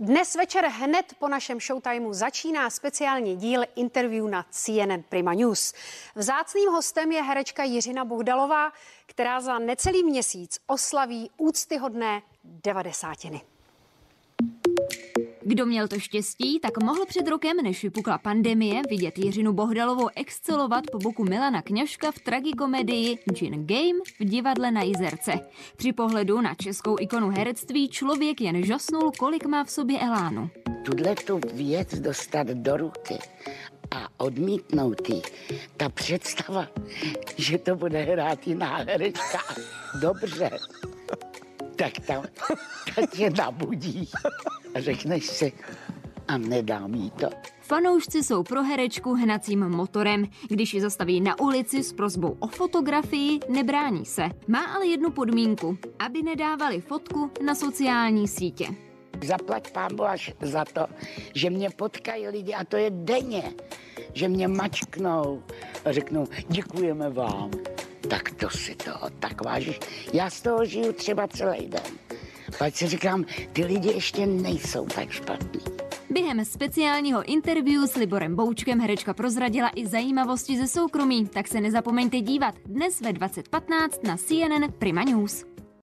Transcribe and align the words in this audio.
Dnes 0.00 0.34
večer 0.34 0.64
hned 0.66 1.14
po 1.18 1.28
našem 1.28 1.60
showtimeu 1.60 2.12
začíná 2.12 2.70
speciální 2.70 3.36
díl 3.36 3.62
interview 3.74 4.28
na 4.28 4.46
CNN 4.50 5.02
Prima 5.08 5.34
News. 5.34 5.72
Vzácným 6.14 6.68
hostem 6.68 7.12
je 7.12 7.22
herečka 7.22 7.64
Jiřina 7.64 8.04
Bohdalová, 8.04 8.72
která 9.06 9.40
za 9.40 9.58
necelý 9.58 10.04
měsíc 10.04 10.58
oslaví 10.66 11.30
úctyhodné 11.36 12.22
devadesátiny. 12.44 13.40
Kdo 15.48 15.66
měl 15.66 15.88
to 15.88 15.98
štěstí, 15.98 16.60
tak 16.60 16.82
mohl 16.82 17.06
před 17.06 17.28
rokem, 17.28 17.56
než 17.62 17.82
vypukla 17.82 18.18
pandemie, 18.18 18.82
vidět 18.90 19.18
Jiřinu 19.18 19.52
Bohdalovou 19.52 20.08
excelovat 20.16 20.84
po 20.92 20.98
boku 20.98 21.24
Milana 21.24 21.62
Kňažka 21.62 22.12
v 22.12 22.18
tragikomedii 22.18 23.18
Gin 23.32 23.66
Game 23.66 24.00
v 24.20 24.24
divadle 24.24 24.70
na 24.70 24.82
Jizerce. 24.82 25.32
Při 25.76 25.92
pohledu 25.92 26.40
na 26.40 26.54
českou 26.54 26.96
ikonu 27.00 27.30
herectví 27.30 27.88
člověk 27.88 28.40
jen 28.40 28.64
žasnul, 28.64 29.12
kolik 29.18 29.46
má 29.46 29.64
v 29.64 29.70
sobě 29.70 30.00
elánu. 30.00 30.50
Tuhle 30.84 31.14
tu 31.14 31.40
věc 31.54 31.94
dostat 31.94 32.46
do 32.46 32.76
ruky 32.76 33.18
a 33.90 34.08
odmítnout 34.16 35.08
jí, 35.08 35.22
ta 35.76 35.88
představa, 35.88 36.68
že 37.36 37.58
to 37.58 37.76
bude 37.76 38.02
hrát 38.02 38.46
jiná 38.46 38.76
herečka, 38.76 39.38
dobře, 40.00 40.50
tak 41.76 41.92
tam 42.06 42.24
tak 42.94 43.10
tě 43.10 43.30
nabudí 43.30 44.08
a 44.76 44.80
řekneš 44.80 45.26
si, 45.26 45.52
a 46.28 46.38
nedám 46.38 46.94
jí 46.94 47.10
to. 47.10 47.30
Fanoušci 47.60 48.22
jsou 48.22 48.42
pro 48.42 48.62
herečku 48.62 49.14
hnacím 49.14 49.68
motorem. 49.68 50.24
Když 50.48 50.74
ji 50.74 50.80
zastaví 50.80 51.20
na 51.20 51.40
ulici 51.40 51.82
s 51.82 51.92
prozbou 51.92 52.36
o 52.38 52.46
fotografii, 52.46 53.40
nebrání 53.48 54.04
se. 54.04 54.22
Má 54.48 54.64
ale 54.64 54.86
jednu 54.86 55.10
podmínku, 55.10 55.78
aby 55.98 56.22
nedávali 56.22 56.80
fotku 56.80 57.30
na 57.44 57.54
sociální 57.54 58.28
sítě. 58.28 58.66
Zaplať 59.24 59.72
pámbu 59.72 60.04
až 60.04 60.32
za 60.40 60.64
to, 60.64 60.86
že 61.34 61.50
mě 61.50 61.70
potkají 61.70 62.28
lidi, 62.28 62.54
a 62.54 62.64
to 62.64 62.76
je 62.76 62.90
denně, 62.90 63.42
že 64.12 64.28
mě 64.28 64.48
mačknou 64.48 65.42
a 65.84 65.92
řeknou, 65.92 66.26
děkujeme 66.48 67.10
vám. 67.10 67.50
Tak 68.08 68.30
to 68.30 68.50
si 68.50 68.74
to 68.74 68.90
tak 69.18 69.44
vážíš. 69.44 69.80
Já 70.12 70.30
z 70.30 70.42
toho 70.42 70.64
žiju 70.64 70.92
třeba 70.92 71.28
celý 71.28 71.66
den. 71.66 72.05
Pak 72.58 72.76
si 72.76 72.86
říkám, 72.86 73.24
ty 73.52 73.64
lidi 73.64 73.88
ještě 73.88 74.26
nejsou 74.26 74.86
tak 74.86 75.10
špatní. 75.10 75.60
Během 76.10 76.44
speciálního 76.44 77.22
interview 77.22 77.84
s 77.86 77.94
Liborem 77.94 78.36
Boučkem 78.36 78.80
herečka 78.80 79.14
prozradila 79.14 79.70
i 79.74 79.86
zajímavosti 79.86 80.58
ze 80.58 80.68
soukromí, 80.68 81.26
tak 81.26 81.48
se 81.48 81.60
nezapomeňte 81.60 82.20
dívat 82.20 82.54
dnes 82.66 83.00
ve 83.00 83.12
2015 83.12 84.02
na 84.02 84.16
CNN 84.16 84.72
Prima 84.78 85.04
News. 85.04 85.55